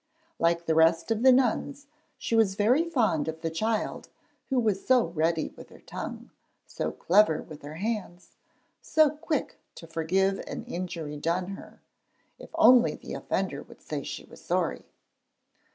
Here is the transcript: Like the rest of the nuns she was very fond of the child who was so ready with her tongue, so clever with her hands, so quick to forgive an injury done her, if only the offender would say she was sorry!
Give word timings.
Like 0.39 0.65
the 0.65 0.73
rest 0.73 1.11
of 1.11 1.21
the 1.21 1.31
nuns 1.31 1.85
she 2.17 2.35
was 2.35 2.55
very 2.55 2.89
fond 2.89 3.27
of 3.27 3.41
the 3.41 3.51
child 3.51 4.09
who 4.49 4.59
was 4.59 4.83
so 4.83 5.05
ready 5.09 5.49
with 5.55 5.69
her 5.69 5.81
tongue, 5.81 6.31
so 6.65 6.91
clever 6.91 7.43
with 7.43 7.61
her 7.61 7.75
hands, 7.75 8.35
so 8.81 9.11
quick 9.11 9.59
to 9.75 9.85
forgive 9.85 10.39
an 10.47 10.65
injury 10.65 11.17
done 11.17 11.49
her, 11.49 11.83
if 12.39 12.49
only 12.55 12.95
the 12.95 13.13
offender 13.13 13.61
would 13.61 13.83
say 13.83 14.01
she 14.01 14.25
was 14.25 14.41
sorry! 14.41 14.85